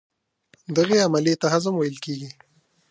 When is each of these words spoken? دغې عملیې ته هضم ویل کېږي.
دغې 0.75 0.97
عملیې 1.07 1.35
ته 1.41 1.47
هضم 1.53 1.73
ویل 1.77 1.97
کېږي. 2.05 2.29